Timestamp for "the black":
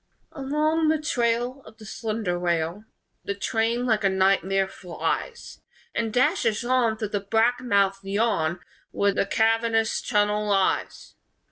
7.09-7.59